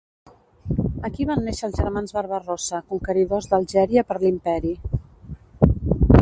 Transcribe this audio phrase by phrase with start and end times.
[1.09, 4.73] Aquí van néixer els germans Barba-rossa conqueridors d'Algèria per l'Imperi.